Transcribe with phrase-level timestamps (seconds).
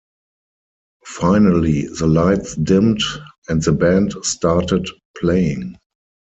[1.05, 3.03] Finally, the lights dimmed
[3.49, 5.77] and the band started playing.